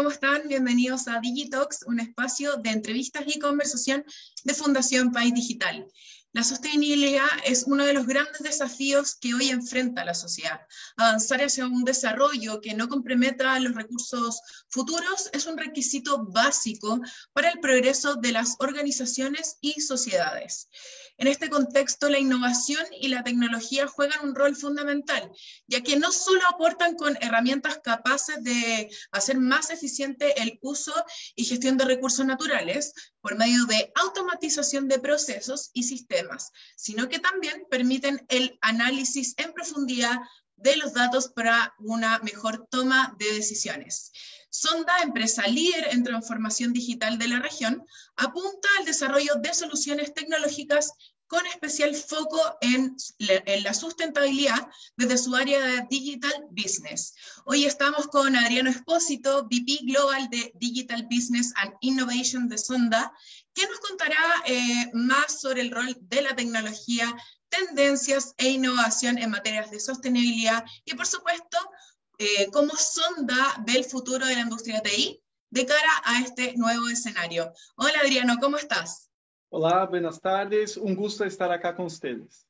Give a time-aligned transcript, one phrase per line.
[0.00, 0.48] ¿cómo están?
[0.48, 4.02] Bienvenidos a Digitalks, un espacio de entrevistas y conversación
[4.44, 5.86] de Fundación País Digital.
[6.32, 10.60] La sostenibilidad es uno de los grandes desafíos que hoy enfrenta la sociedad.
[10.96, 17.00] Avanzar hacia un desarrollo que no comprometa los recursos futuros es un requisito básico
[17.32, 20.68] para el progreso de las organizaciones y sociedades.
[21.20, 25.30] En este contexto, la innovación y la tecnología juegan un rol fundamental,
[25.66, 30.94] ya que no solo aportan con herramientas capaces de hacer más eficiente el uso
[31.34, 36.19] y gestión de recursos naturales por medio de automatización de procesos y sistemas,
[36.76, 40.18] sino que también permiten el análisis en profundidad
[40.56, 44.12] de los datos para una mejor toma de decisiones.
[44.50, 47.84] Sonda, empresa líder en transformación digital de la región,
[48.16, 50.92] apunta al desarrollo de soluciones tecnológicas
[51.30, 52.96] con especial foco en,
[53.62, 54.66] la sustentabilidad
[54.96, 57.14] desde su área de Digital Business.
[57.44, 63.12] Hoy estamos con Adriano Espósito, VP Global de Digital Business and Innovation de Sonda,
[63.54, 67.16] que nos contará eh, más sobre el rol de la tecnología,
[67.48, 71.58] tendencias e innovación en materias de sostenibilidad y, por supuesto,
[72.20, 77.50] eh, cómo Sonda del futuro de la industria TI de cara a este nuevo escenario.
[77.76, 79.10] Hola Adriano, ¿cómo estás?
[79.48, 80.76] Hola, buenas tardes.
[80.76, 82.46] Un gusto estar acá con ustedes.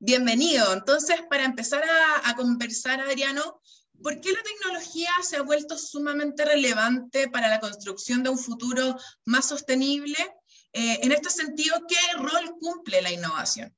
[0.00, 0.72] Bienvenido.
[0.72, 1.84] Entonces, para empezar
[2.24, 3.60] a, conversar, Adriano,
[4.02, 8.96] ¿por qué la tecnología se ha vuelto sumamente relevante para la construcción de un futuro
[9.24, 10.18] más sostenible?
[10.72, 13.72] Eh, en este sentido, ¿qué rol cumple la innovación?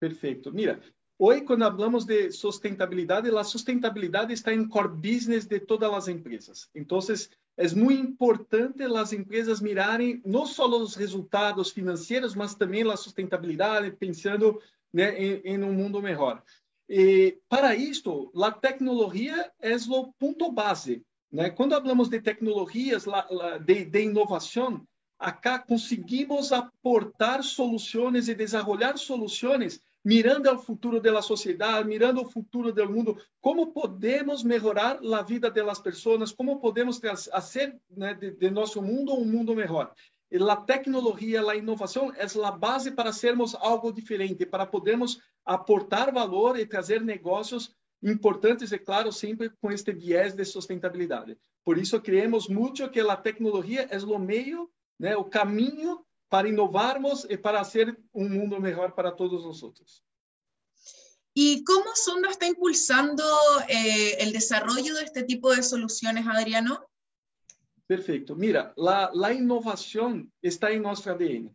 [0.00, 0.50] Perfecto.
[0.50, 0.80] Mira,
[1.18, 6.70] hoy cuando hablamos de sustentabilidad, la sustentabilidad está en core business de todas las empresas.
[6.74, 12.96] Entonces, é muito importante as empresas mirarem não só os resultados financeiros, mas também a
[12.96, 16.40] sustentabilidade, pensando né, em, em, um mundo melhor.
[16.88, 21.02] E, para isto, a tecnologia é o ponto base.
[21.32, 21.50] Né?
[21.50, 23.04] Quando falamos de tecnologias,
[23.64, 24.86] de, de inovação,
[25.18, 32.72] acá conseguimos aportar soluções e desenvolver soluções mirando ao futuro da sociedade, mirando ao futuro
[32.72, 38.50] do mundo, como podemos melhorar a vida das pessoas, como podemos fazer né, de, de,
[38.50, 39.92] nosso mundo um mundo melhor.
[40.30, 46.10] E a tecnologia, a inovação é a base para sermos algo diferente, para podermos aportar
[46.10, 51.36] valor e trazer negócios importantes e claro sempre com este viés de sustentabilidade.
[51.62, 57.26] Por isso creemos muito que a tecnologia é o meio, né, o caminho para inovarmos
[57.28, 60.04] y para hacer un mundo mejor para todos nosotros.
[61.34, 63.24] ¿Y cómo Sonda está impulsando
[63.68, 66.88] eh, el desarrollo de este tipo de soluciones, Adriano?
[67.86, 68.34] Perfecto.
[68.34, 71.54] Mira, la, la innovación está en nuestro ADN.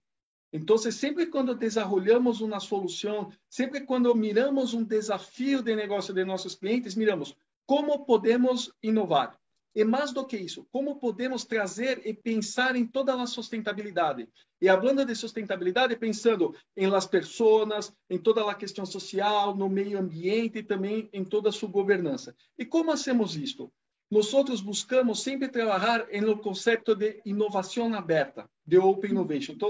[0.54, 6.56] Entonces, sempre quando desenvolvemos uma solução, sempre quando miramos um desafio de negócio de nossos
[6.56, 7.36] clientes, miramos
[7.66, 9.38] como podemos inovar.
[9.76, 14.30] E mais do que isso, como podemos trazer e pensar em toda a sustentabilidade?
[14.62, 19.98] E falando de sustentabilidade, pensando em las pessoas, em toda a questão social, no meio
[19.98, 22.36] ambiente e também em toda a sua governança.
[22.58, 23.72] E como hacemos isto?
[24.12, 29.54] Nós buscamos sempre trabalhar no conceito de inovação aberta, de Open Innovation.
[29.54, 29.70] Então,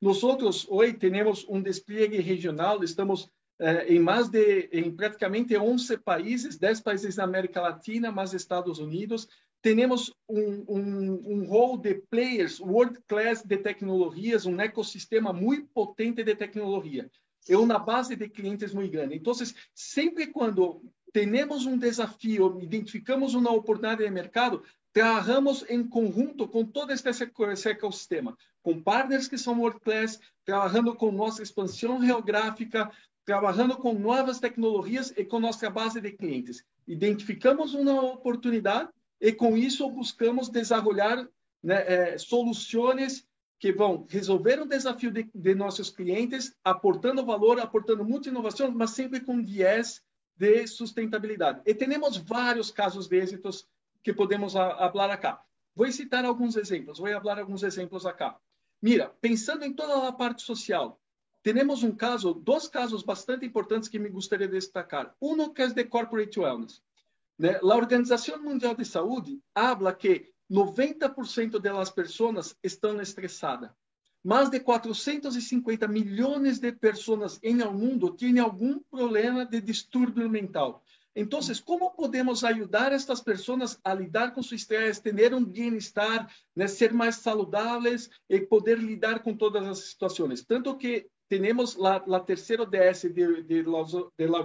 [0.00, 0.24] nós
[0.66, 3.28] hoje temos um despliegue regional, estamos
[3.86, 9.28] em mais de em praticamente 11 países, 10 países na América Latina, mais Estados Unidos.
[9.60, 16.24] Temos um, um, um rol de players world class de tecnologias, um ecossistema muito potente
[16.24, 17.08] de tecnologia.
[17.48, 19.16] É uma base de clientes muito grande.
[19.16, 19.32] Então,
[19.74, 20.82] sempre quando
[21.12, 27.08] temos um desafio, identificamos uma oportunidade de mercado, trabalhamos em conjunto com todo este
[27.68, 32.90] ecossistema, com partners que são world class, trabalhando com nossa expansão geográfica,
[33.24, 36.64] trabalhando com novas tecnologias e com nossa base de clientes.
[36.86, 38.90] Identificamos uma oportunidade
[39.20, 41.28] e com isso buscamos desenvolver
[41.62, 43.24] né, é, soluções
[43.58, 48.90] que vão resolver um desafio de, de, nossos clientes, aportando valor, aportando muita inovação, mas
[48.90, 50.02] sempre com viés
[50.36, 51.60] de sustentabilidade.
[51.64, 53.68] E temos vários casos de êxitos
[54.02, 55.32] que podemos falar aqui.
[55.76, 58.24] Vou citar alguns exemplos, vou falar alguns exemplos aqui.
[58.82, 61.00] Mira, pensando em toda a parte social,
[61.42, 65.14] temos um caso, dois casos bastante importantes que me gostaria de destacar.
[65.20, 66.80] Um que é de corporate wellness.
[67.38, 67.58] Né?
[67.60, 73.70] A Organização Mundial de Saúde habla que 90% das pessoas estão estressadas.
[74.22, 80.84] Mais de 450 milhões de pessoas no mundo têm algum problema de distúrbio mental.
[81.14, 86.66] Então, como podemos ajudar estas pessoas a lidar com seu estresse, ter um bem-estar, né,
[86.66, 90.42] ser mais saudáveis e poder lidar com todas as situações?
[90.42, 91.06] Tanto que
[91.38, 94.40] temos a terceira ODS de, de, de la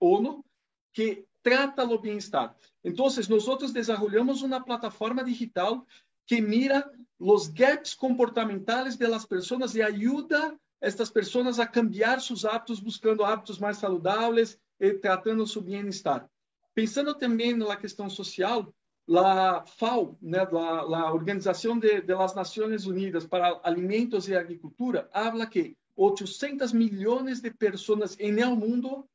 [0.00, 0.44] ONU,
[0.92, 2.54] que trata o bem-estar.
[2.84, 5.86] Então, nós desenvolvemos uma plataforma digital
[6.26, 12.80] que mira os gaps comportamentais das pessoas e ajuda estas pessoas a cambiar seus hábitos,
[12.80, 16.28] buscando hábitos mais saudáveis e tratando seu bem-estar.
[16.74, 18.74] Pensando também na questão social,
[19.14, 25.08] a FAO, né, a, a Organização de, de las Nações Unidas para Alimentos e Agricultura,
[25.12, 29.08] habla que 800 milhões de pessoas no mundo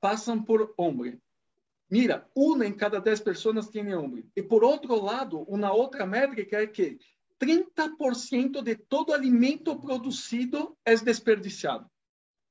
[0.00, 1.20] passam por hambre.
[1.90, 4.24] Mira, uma em cada 10 pessoas tem hambre.
[4.34, 6.98] E por outro lado, uma outra métrica é que
[7.38, 11.90] 30% de todo alimento produzido é desperdiciado.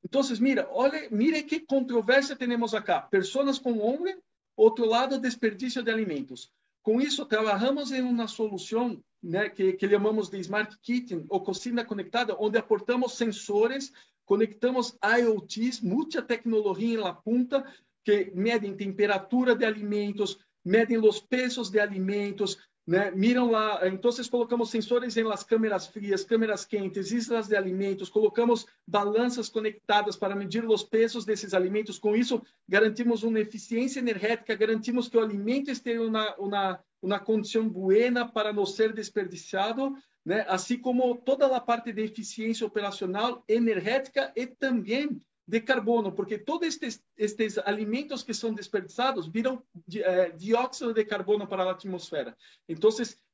[0.03, 3.01] Então, mira, olha, mire que controvérsia temos acá.
[3.01, 4.17] Pessoas com hambre,
[4.55, 6.51] outro lado, desperdício de alimentos.
[6.81, 11.85] Com isso, trabalhamos em uma solução né, que, que chamamos de Smart Kitchen ou cocina
[11.85, 13.91] conectada, onde aportamos sensores,
[14.25, 17.63] conectamos IoTs, muita tecnologia em la punta,
[18.03, 22.57] que medem temperatura de alimentos, medem os pesos de alimentos,
[22.91, 23.09] né?
[23.11, 28.67] Miram lá, então colocamos sensores em las câmeras frias, câmeras quentes, islas de alimentos, colocamos
[28.85, 31.97] balanças conectadas para medir os pesos desses alimentos.
[31.97, 38.27] Com isso, garantimos uma eficiência energética, garantimos que o alimento esteja uma, uma condição buena
[38.27, 39.95] para não ser desperdiciado,
[40.25, 40.45] né?
[40.49, 45.17] assim como toda a parte de eficiência operacional, energética e também
[45.47, 51.47] de carbono, porque todos estes, estes alimentos que são desperdiçados viram eh, dióxido de carbono
[51.47, 52.37] para a atmosfera.
[52.69, 52.89] Então,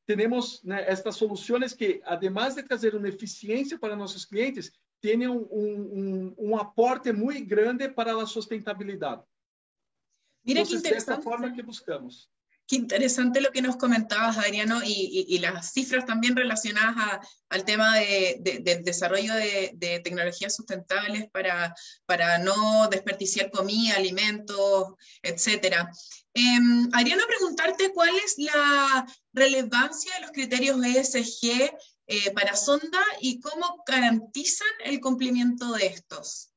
[0.06, 4.71] temos né, estas soluções que, además de trazer uma eficiência para nossos clientes,
[5.01, 9.21] têm um, um, um aporte muito grande para a sustentabilidade.
[10.45, 11.18] Mira então, que interessante.
[11.18, 12.30] Dessa forma que buscamos.
[12.68, 18.84] Qué interesante lo que nos comentabas, Adriano, y, las cifras también relacionadas al tema del
[18.84, 21.74] desarrollo de, tecnologías sustentables para,
[22.44, 25.88] no desperdiciar comida, alimentos, etc.
[26.34, 31.72] Em, Adriano, preguntarte cuál es la relevancia de los criterios ESG
[32.08, 36.52] eh, para Sonda y cómo garantizan el cumplimiento de estos.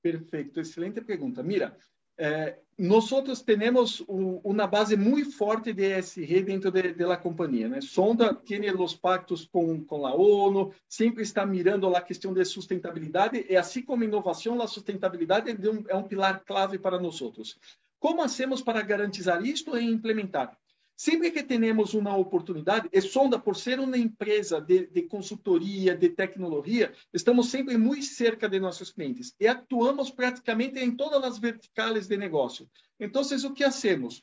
[0.00, 1.42] Perfecto, excelente pregunta.
[1.42, 1.76] Mira,
[2.18, 3.08] eh, nós
[3.42, 7.68] temos uma base muito forte de ESG dentro de, de companhia.
[7.68, 7.80] Né?
[7.80, 13.46] Sonda tem os pactos com, com a ONU, sempre está mirando a questão de sustentabilidade,
[13.48, 17.14] e assim como inovação, a sustentabilidade é um, é um pilar clave para nós.
[18.00, 20.58] Como hacemos para garantizar isto e implementar?
[20.96, 26.08] Sempre que temos uma oportunidade, e Sonda, por ser uma empresa de, de, consultoria, de
[26.08, 32.06] tecnologia, estamos sempre muito cerca de nossos clientes e atuamos praticamente em todas as verticais
[32.06, 32.70] de negócio.
[33.00, 34.22] Então, o que hacemos?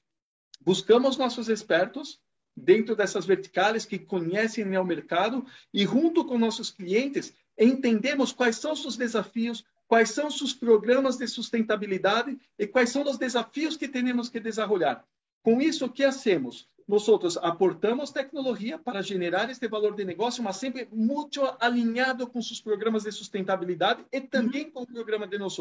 [0.62, 2.22] Buscamos nossos expertos
[2.56, 8.76] dentro dessas verticais que conhecem o mercado e, junto com nossos clientes, entendemos quais são
[8.76, 14.30] seus desafios, quais são seus programas de sustentabilidade e quais são os desafios que temos
[14.30, 15.02] que desenvolver.
[15.44, 16.68] Com isso, o que hacemos?
[16.88, 22.60] Nós aportamos tecnologia para gerar este valor de negócio, mas sempre muito alinhado com seus
[22.60, 25.58] programas de sustentabilidade e também com o programa de nós.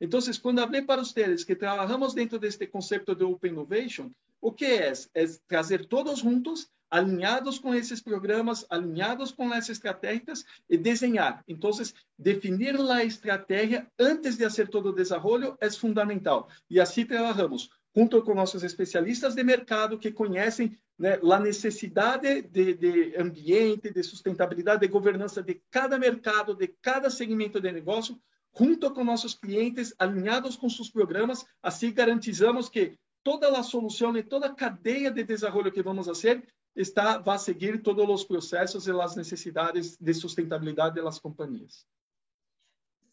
[0.00, 4.64] Então, quando falei para vocês que trabalhamos dentro deste conceito de Open Innovation, o que
[4.64, 4.92] é?
[5.14, 11.42] É trazer todos juntos, alinhados com esses programas, alinhados com essas estratégias e desenhar.
[11.46, 11.70] Então,
[12.18, 16.48] definir a estratégia antes de fazer todo o desenvolvimento é fundamental.
[16.70, 22.74] E assim trabalhamos junto com nossos especialistas de mercado que conhecem né, a necessidade de,
[22.74, 28.20] de, ambiente, de sustentabilidade, de governança de cada mercado, de cada segmento de negócio,
[28.56, 34.22] junto com nossos clientes, alinhados com seus programas, assim garantizamos que toda a solução e
[34.22, 36.46] toda a cadeia de desenvolvimento que vamos fazer
[36.76, 41.86] está vai seguir todos os processos e as necessidades de sustentabilidade das companhias.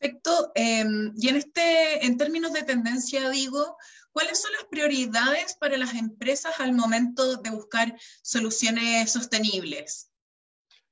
[0.01, 0.51] Perfecto.
[0.55, 0.83] Eh,
[1.15, 1.43] y en
[2.01, 3.77] en términos de tendencia, digo,
[4.11, 10.09] ¿cuáles son las prioridades para las empresas al momento de buscar soluciones sostenibles?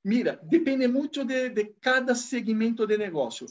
[0.02, 3.46] Mira, depende mucho de, de cada segmento de negocio.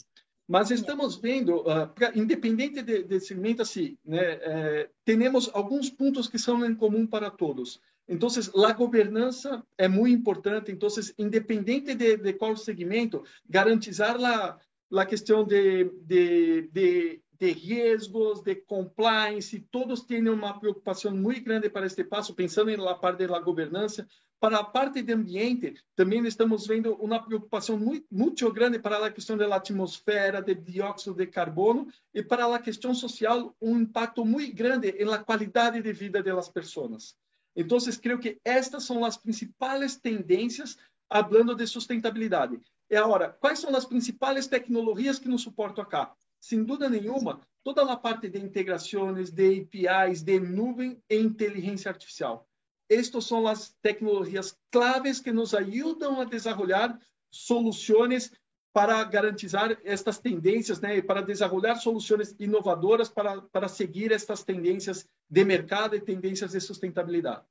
[0.47, 6.27] Mas estamos vendo, uh, pra, independente de, de, segmento, assim, né, eh, temos alguns pontos
[6.27, 7.79] que são em comum para todos.
[8.07, 8.27] Então,
[8.65, 10.71] a governança é muito importante.
[10.71, 14.59] Então, independente de, de qual segmento, garantizar a,
[14.91, 21.69] a questão de, de, de, de riscos, de compliance, todos têm uma preocupação muito grande
[21.69, 24.05] para este passo, pensando na parte da governança.
[24.41, 29.37] Para a parte de ambiente, também estamos vendo uma preocupação muito, grande para a questão
[29.37, 34.93] da atmosfera, de dióxido de carbono, e para a questão social, um impacto muito grande
[35.03, 37.15] na qualidade de vida das pessoas.
[37.55, 40.77] Então, creio que estas são as principais tendências
[41.11, 42.59] falando de sustentabilidade.
[42.89, 46.13] É agora, quais são as principais tecnologias que nos suportam acá?
[46.39, 52.47] Sin duda nenhuma, toda a parte de integrações, de APIs, de nuvem e inteligência artificial.
[52.89, 56.97] Estas são as tecnologias claves que nos ajudam a desenvolver
[57.31, 58.31] soluções
[58.73, 65.43] para garantizar estas tendências, né, para desenvolver soluções inovadoras para, para seguir estas tendências de
[65.43, 67.43] mercado e tendências de sustentabilidade.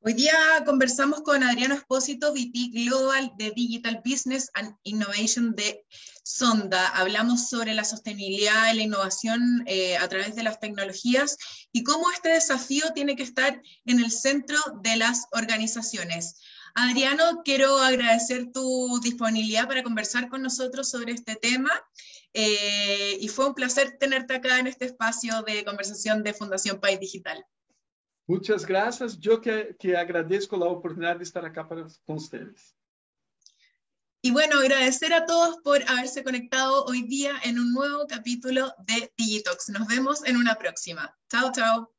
[0.00, 0.32] Hoy día
[0.64, 5.84] conversamos con Adriano Espósito, VP Global de Digital Business and Innovation de
[6.22, 6.86] Sonda.
[6.90, 11.36] Hablamos sobre la sostenibilidad y la innovación eh, a través de las tecnologías
[11.72, 16.36] y cómo este desafío tiene que estar en el centro de las organizaciones.
[16.76, 21.72] Adriano, quiero agradecer tu disponibilidad para conversar con nosotros sobre este tema
[22.34, 27.00] eh, y fue un placer tenerte acá en este espacio de conversación de Fundación País
[27.00, 27.44] Digital.
[28.28, 29.18] Muchas gracias.
[29.18, 32.76] Yo que, que agradezco la oportunidad de estar acá para, con ustedes.
[34.20, 39.12] Y bueno, agradecer a todos por haberse conectado hoy día en un nuevo capítulo de
[39.16, 39.70] Digitox.
[39.70, 41.16] Nos vemos en una próxima.
[41.30, 41.97] Chao, chao.